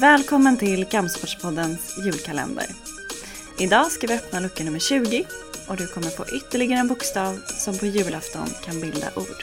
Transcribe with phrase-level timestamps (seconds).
[0.00, 2.64] Välkommen till Kampsportspoddens julkalender.
[3.58, 5.24] Idag ska vi öppna lucka nummer 20
[5.68, 9.42] och du kommer få ytterligare en bokstav som på julafton kan bilda ord.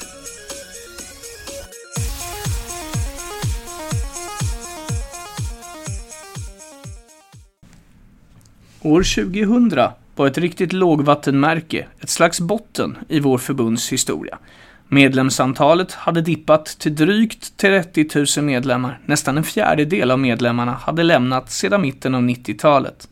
[8.81, 9.71] År 2000
[10.15, 14.39] var ett riktigt lågvattenmärke, ett slags botten i vår förbunds historia.
[14.87, 18.07] Medlemsantalet hade dippat till drygt 30
[18.37, 18.99] 000 medlemmar.
[19.05, 23.07] Nästan en fjärdedel av medlemmarna hade lämnat sedan mitten av 90-talet.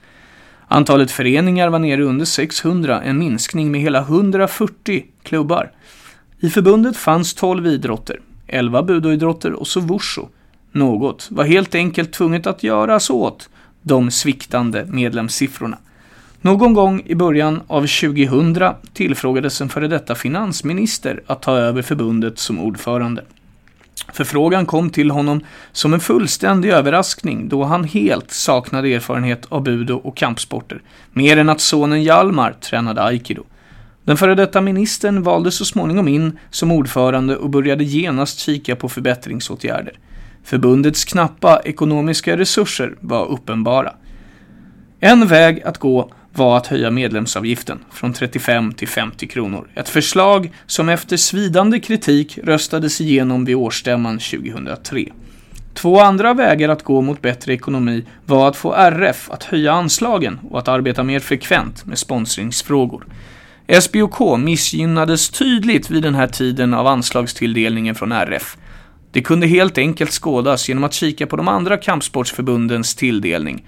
[0.67, 5.71] Antalet föreningar var nere under 600, en minskning med hela 140 klubbar.
[6.39, 10.21] I förbundet fanns 12 idrotter, 11 budoidrotter och så wushu.
[10.71, 13.49] Något var helt enkelt tvunget att göras åt
[13.81, 15.77] de sviktande medlemssiffrorna.
[16.45, 18.57] Någon gång i början av 2000
[18.93, 23.23] tillfrågades en före detta finansminister att ta över förbundet som ordförande.
[24.13, 29.95] Förfrågan kom till honom som en fullständig överraskning då han helt saknade erfarenhet av budo
[29.95, 33.43] och kampsporter, mer än att sonen Hjalmar tränade aikido.
[34.03, 38.89] Den före detta ministern valde så småningom in som ordförande och började genast kika på
[38.89, 39.93] förbättringsåtgärder.
[40.43, 43.93] Förbundets knappa ekonomiska resurser var uppenbara.
[44.99, 49.67] En väg att gå var att höja medlemsavgiften från 35 till 50 kronor.
[49.75, 55.05] Ett förslag som efter svidande kritik röstades igenom vid årsstämman 2003.
[55.73, 60.39] Två andra vägar att gå mot bättre ekonomi var att få RF att höja anslagen
[60.49, 63.05] och att arbeta mer frekvent med sponsringsfrågor.
[63.81, 68.57] SBOK missgynnades tydligt vid den här tiden av anslagstilldelningen från RF.
[69.11, 73.65] Det kunde helt enkelt skådas genom att kika på de andra kampsportsförbundens tilldelning.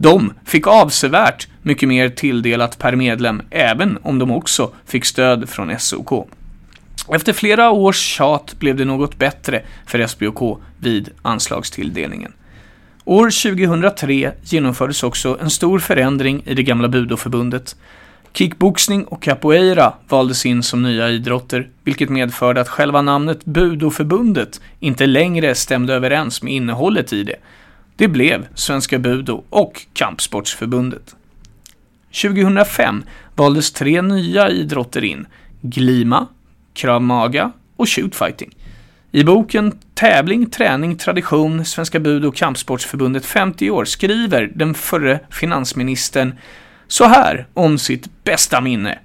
[0.00, 5.78] De fick avsevärt mycket mer tilldelat per medlem, även om de också fick stöd från
[5.78, 6.28] SOK.
[7.12, 12.32] Efter flera års tjat blev det något bättre för SBOK vid anslagstilldelningen.
[13.04, 17.76] År 2003 genomfördes också en stor förändring i det gamla budoförbundet.
[18.32, 25.06] Kickboxning och capoeira valdes in som nya idrotter, vilket medförde att själva namnet Budoförbundet inte
[25.06, 27.36] längre stämde överens med innehållet i det.
[27.98, 31.16] Det blev Svenska Budo och Kampsportsförbundet.
[32.22, 33.04] 2005
[33.34, 35.26] valdes tre nya idrotter in.
[35.60, 36.26] Glima,
[36.74, 38.56] Krav Maga och Shootfighting.
[39.12, 46.34] I boken Tävling, träning, tradition, Svenska Budo och Kampsportsförbundet 50 år skriver den förre finansministern
[46.88, 48.98] så här om sitt bästa minne.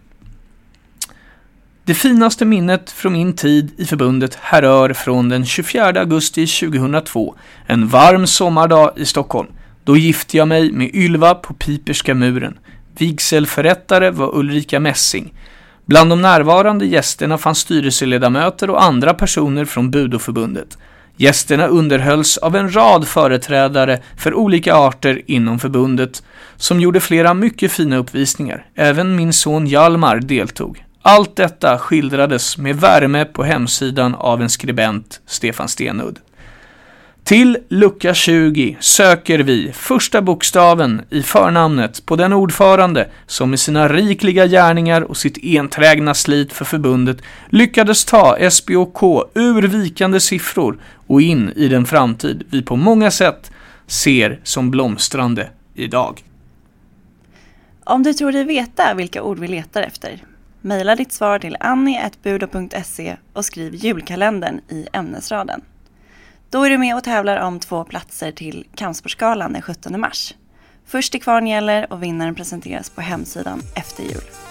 [1.85, 7.35] Det finaste minnet från min tid i förbundet härrör från den 24 augusti 2002,
[7.67, 9.47] en varm sommardag i Stockholm.
[9.83, 12.59] Då gifte jag mig med Ylva på Piperska muren.
[12.97, 15.33] Vigselförrättare var Ulrika Messing.
[15.85, 20.77] Bland de närvarande gästerna fanns styrelseledamöter och andra personer från Budoförbundet.
[21.17, 26.23] Gästerna underhölls av en rad företrädare för olika arter inom förbundet
[26.57, 28.65] som gjorde flera mycket fina uppvisningar.
[28.75, 30.83] Även min son Hjalmar deltog.
[31.05, 36.19] Allt detta skildrades med värme på hemsidan av en skribent, Stefan Stenudd.
[37.23, 43.87] Till lucka 20 söker vi första bokstaven i förnamnet på den ordförande som med sina
[43.87, 47.17] rikliga gärningar och sitt enträgna slit för förbundet
[47.49, 49.03] lyckades ta SBOK
[49.33, 53.51] ur vikande siffror och in i den framtid vi på många sätt
[53.87, 56.23] ser som blomstrande idag.
[57.83, 60.21] Om du tror dig veta vilka ord vi letar efter,
[60.63, 65.61] mejla ditt svar till annie.budo.se och skriv julkalendern i ämnesraden.
[66.49, 70.33] Då är du med och tävlar om två platser till Kampsportsgalan den 17 mars.
[70.85, 74.42] Först till kvarn gäller och vinnaren presenteras på hemsidan efter jul.